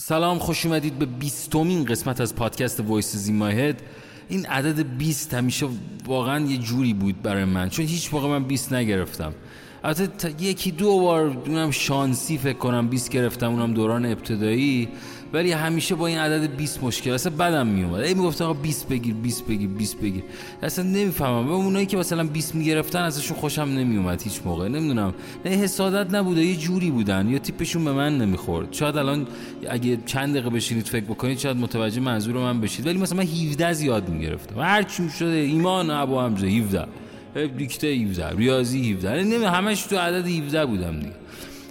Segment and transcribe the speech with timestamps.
[0.00, 3.82] سلام خوش اومدید به بیستمین قسمت از پادکست وایس زیماهد
[4.28, 5.68] این عدد 20 همیشه
[6.06, 9.34] واقعا یه جوری بود برای من چون هیچ موقع من 20 نگرفتم.
[9.88, 14.88] البته یکی دو بار اونم شانسی فکر کنم 20 گرفتم اونم دوران ابتدایی
[15.32, 17.10] ولی همیشه با این عدد 20 مشکل.
[17.10, 20.22] اصلا بدم میومد ای می‌گفت آقا 20 بگیر 20 بگیر 20 بگیر.
[20.62, 21.48] اصلا نمی‌فهمم.
[21.48, 24.68] و اونایی که مثلا 20 می‌گرفتن ازشون خوشم نمیومد هیچ موقع.
[24.68, 25.14] نمی‌دونم.
[25.44, 27.28] نه حسادت نبوده یه جوری بودن.
[27.28, 28.72] یا تیپشون به من نمی‌خورد.
[28.72, 29.26] شاید الان
[29.70, 32.86] اگه چند دقیقه بشینید فکر بکنید شاید متوجه منظور من بشید.
[32.86, 34.60] ولی مثلا من 17 زیاد می‌گرفتم.
[34.60, 36.86] هر چی شده ایمان ابو حمزه 17
[37.34, 41.12] دیکته 17 ریاضی 17 نمی همش تو عدد 17 بودم دیگه.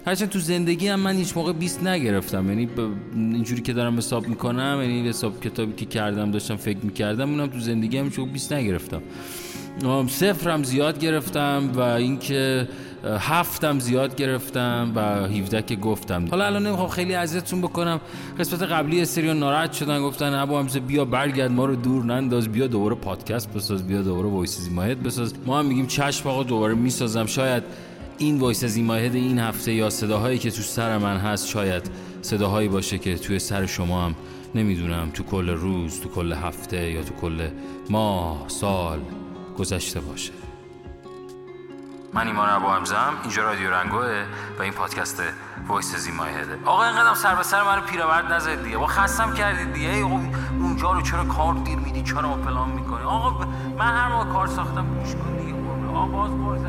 [0.06, 2.48] هرچند تو زندگی هم من هیچ موقع 20 نگرفتم.
[2.48, 2.68] یعنی
[3.14, 7.58] اینجوری که دارم حساب می‌کنم یعنی حساب کتابی که کردم داشتم فکر می‌کردم اونم تو
[7.60, 9.02] زندگی هم 20 نگرفتم.
[10.08, 12.68] صفرم زیاد گرفتم و اینکه
[13.04, 16.26] هفتم زیاد گرفتم و 17 که گفتم.
[16.30, 18.00] حالا الان نمی‌خوام خیلی اذیتتون بکنم.
[18.38, 22.94] قسمت قبلی سریال ناراحت شدن گفتن ابوحمزه بیا برگرد ما رو دور ننداز بیا دوباره
[22.94, 25.34] پادکست بساز بیا دوباره voices in my head بساز.
[25.46, 27.26] ما هم میگیم چشم آقا دوباره می‌سازم.
[27.26, 27.62] شاید
[28.18, 31.90] این voices in my head این هفته یا صداهایی که تو سر من هست شاید
[32.22, 34.14] صداهایی باشه که توی سر شما هم
[34.54, 37.48] نمی‌دونم تو کل روز تو کل هفته یا تو کل
[37.90, 38.98] ماه سال
[39.58, 40.32] گذشته باشه.
[42.12, 44.24] من ایمان ابو همزم اینجا رادیو رنگوه
[44.58, 45.22] و این پادکست
[45.68, 48.78] وایس زیمایهده آقا اینقدر سر به سر منو پیرورد نزد دیگه.
[48.78, 49.88] با خستم کردید دیگه.
[50.60, 53.46] اونجا رو چرا کار دیر میدی؟ چرا ما پلان می‌کنی؟ آقا
[53.78, 55.54] من هر موقع کار ساختم گوش کن دیگه.
[55.88, 56.60] آقا باز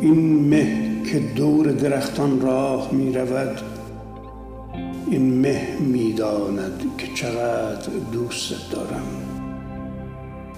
[0.00, 3.75] این مه که دور درختان راه می رود
[5.10, 9.06] این مه می داند که چقدر دوست دارم.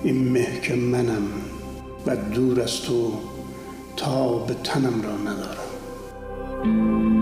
[0.03, 1.29] این مه که منم
[2.07, 3.13] و دور از تو
[3.97, 7.18] تا به تنم را ندارم.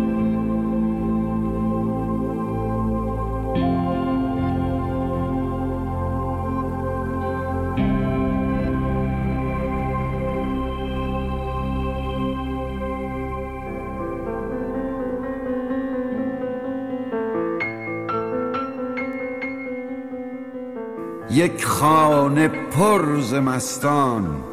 [21.37, 24.45] یک خانه پرز مستان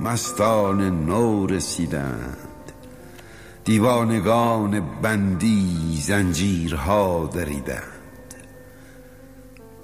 [0.00, 2.36] مستان نو رسیدند.
[3.64, 8.34] دیوانگان بندی زنجیرها دریدند.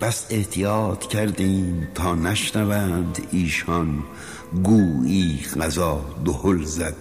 [0.01, 4.05] بس احتیاط کردیم تا نشنوند ایشان
[4.65, 6.97] گویی غذا دهل زد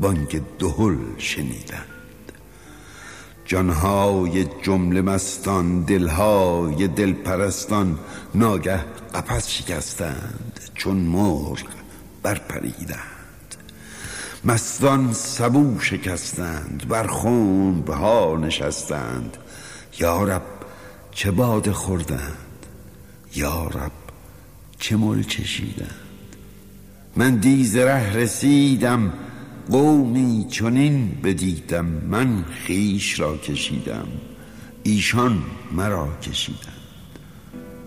[0.00, 1.95] بانک دهل شنیدند.
[3.46, 7.98] جانهای جمله مستان دلهای دلپرستان
[8.34, 8.84] ناگه
[9.14, 11.62] قپس شکستند چون مرغ
[12.22, 13.00] برپریدند.
[14.44, 19.36] مستان سبو شکستند بر خون ها نشستند.
[19.98, 20.42] یارب
[21.10, 22.66] چه باد خوردند؟
[23.34, 23.92] یارب
[24.78, 25.90] چه مل چشیدند؟
[27.16, 29.12] من دیز ره رسیدم
[29.70, 34.08] قومی چنین بدیدم من خیش را کشیدم
[34.82, 36.72] ایشان مرا کشیدند.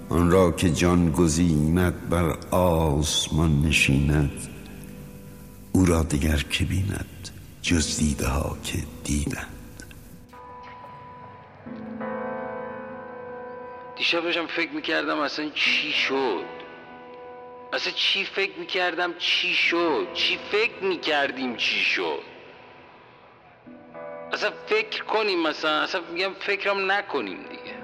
[0.09, 4.31] آن را که جان گزیند بر آسمان نشیند
[5.71, 7.29] او را دیگر که بیند
[7.61, 9.83] جز دیده ها که دیدند.
[13.97, 16.58] دیشب فکر می‌کردم اصلا چی شد؟
[17.73, 22.21] اصلا چی فکر می‌کردم چی شد؟ چی فکر می‌کردیم چی شد؟
[24.33, 27.79] اصلا فکر کنیم مثلا اصلا میگم فکرم نکنیم دیگه.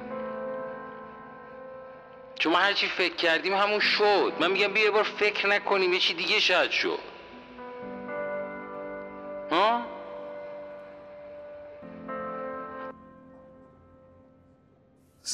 [2.39, 4.33] چون ما هرچی فکر کردیم همون شد.
[4.39, 6.99] من میگم بیا بار فکر نکنیم یه چی دیگه شاید شد.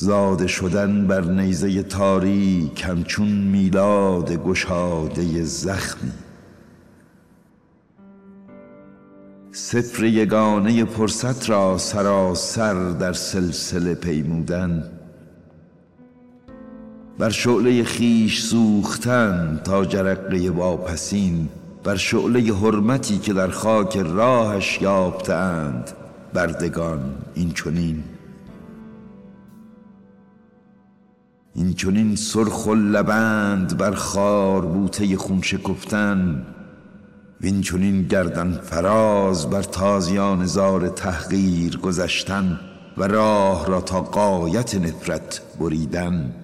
[0.02, 6.12] زاده شدن بر نیزه تاری کمچون میلاد گشاده زخمی.
[9.52, 14.92] سفر یگانه پرست را سراسر در سلسله پیمودن.
[17.20, 21.50] بر شعله خیش سوختن تا جرقه واپسین.
[21.84, 25.92] بر شعله حرمتی که در خاک راهش یافتند
[26.34, 28.04] بردگان این چنین
[31.56, 36.46] این چونین سرخ و لبند بر خار بوته خون شکفتن
[37.42, 42.60] وین چونین گردن فراز بر تازیان زار تحقیر گذشتن
[42.98, 46.36] و راه را تا قایت نفرت بریدن.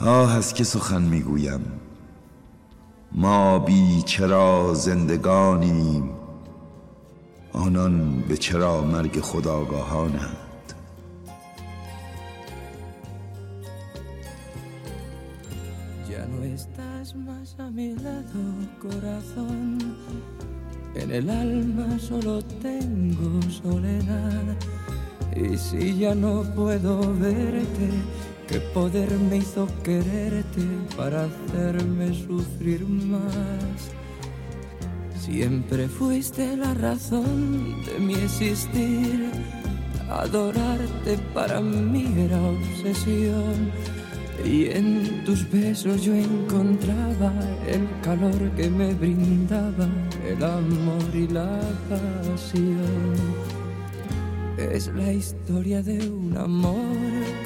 [0.00, 1.60] آه از که سخن می‌گویم؟
[3.12, 6.10] ما بی چرا زندگانیم
[7.52, 10.53] آنان به چرا مرگ خداگاهانند؟
[16.14, 18.40] Ya no estás más a mi lado,
[18.80, 19.78] corazón.
[20.94, 24.44] En el alma solo tengo soledad.
[25.34, 27.88] Y si ya no puedo verte,
[28.46, 30.62] ¿qué poder me hizo quererte
[30.96, 33.90] para hacerme sufrir más?
[35.18, 39.32] Siempre fuiste la razón de mi existir.
[40.08, 43.72] Adorarte para mí era obsesión.
[44.45, 47.33] Y en tus besos yo encontraba
[47.67, 49.87] el calor que me brindaba
[50.25, 51.59] el amor y la
[51.89, 53.15] pasión.
[54.57, 56.97] Es la historia de un amor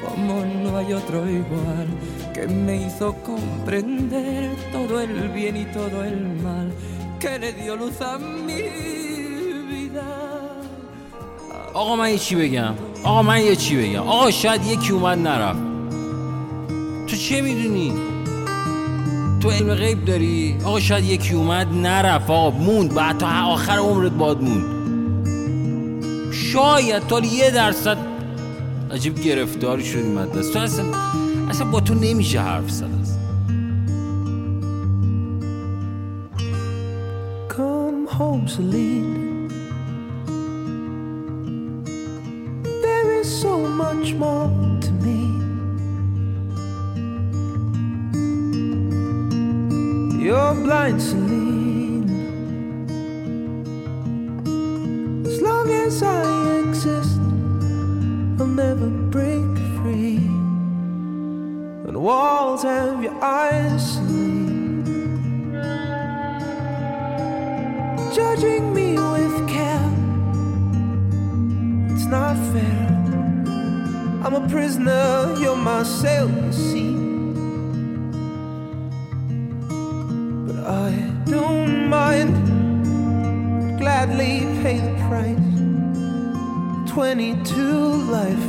[0.04, 1.88] como no hay otro igual,
[2.33, 6.71] que me hizo comprender todo el bien y todo el mal,
[7.19, 8.62] que le dio luz a mi
[9.69, 10.07] vida.
[11.74, 12.74] آقا من یه چی بگم
[13.04, 15.67] آقا من یه چی بگم آقا شاید یکی اومد نرفت تو
[17.28, 17.92] چه می‌دونی؟
[19.40, 22.30] تو علم غیب داری؟ آقا شاید یکی اومد نرفت.
[22.30, 22.94] آقا موند.
[22.94, 24.64] بعد تا آخر عمرت باد موند.
[26.32, 27.96] شاید تا یه درصد
[28.90, 30.84] عجیب گرفتاری شدی مدرس تو اصلا
[31.50, 32.98] اصلا با تو نمیشه حرف زد.
[38.19, 39.48] Home, Celine.
[42.84, 44.68] There is so much more.
[50.69, 52.11] Blind, Celine.
[55.26, 57.19] As long as I exist,
[58.38, 59.49] I'll never break
[59.79, 60.19] free.
[61.87, 64.85] And walls have your eyes, Celine.
[68.14, 69.91] judging me with care.
[71.93, 72.88] It's not fair.
[74.23, 76.98] I'm a prisoner, you're my cell, you see.
[84.08, 85.37] Gladly pay the price.
[86.90, 87.52] 22
[88.10, 88.49] life.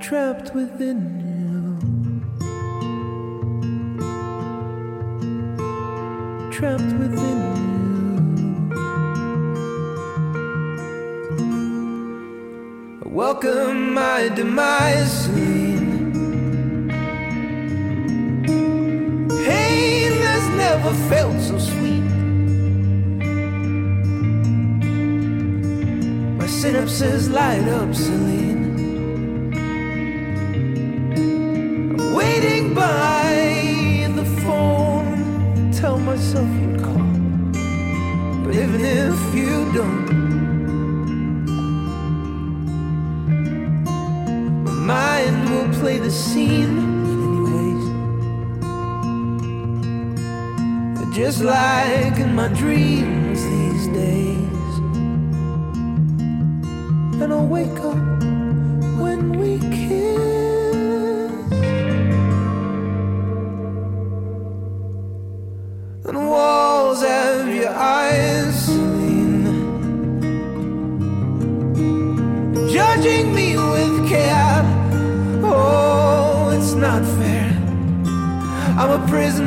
[0.00, 1.32] Trapped within you.
[6.50, 8.30] trapped within you.
[13.04, 15.28] Welcome my demise,
[20.92, 22.02] never felt so sweet.
[26.38, 28.74] My synapses light up, Celine.
[31.98, 35.70] I'm waiting by the phone.
[35.72, 37.08] Tell myself you'd call.
[38.44, 40.12] But even if you don't,
[44.64, 46.91] my mind will play the scene
[51.24, 54.78] Just like in my dreams these days.
[57.22, 58.11] And I'll wake up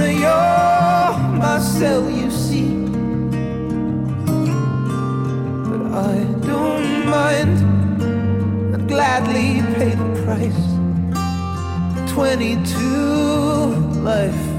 [0.05, 2.69] prisoner, you're my cell, you see.
[5.69, 7.57] But I don't mind,
[8.75, 10.65] I'd gladly pay the price.
[12.11, 12.75] 22
[14.01, 14.51] life.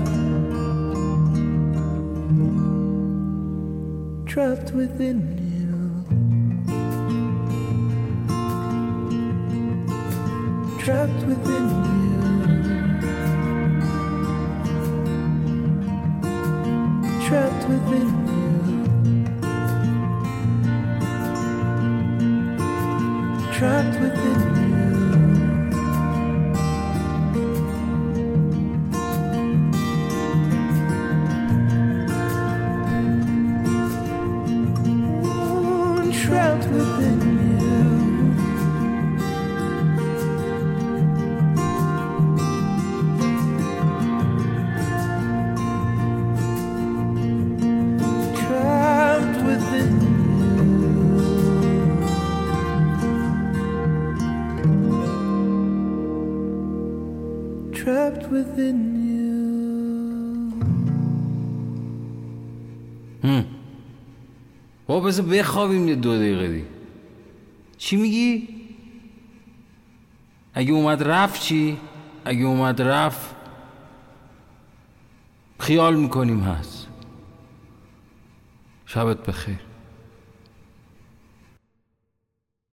[4.26, 5.18] trapped within
[5.56, 5.76] you.
[10.78, 12.05] Trapped within you.
[17.26, 18.84] Trapped within you.
[23.52, 24.55] Trapped within you.
[64.96, 66.64] با بذار بخوابیم دو دقیقه دی
[67.78, 68.48] چی میگی؟
[70.54, 71.78] اگه اومد رفت چی؟
[72.24, 73.36] اگه اومد رفت
[75.60, 76.88] خیال می‌کنیم هست
[78.86, 79.58] شبت بخیر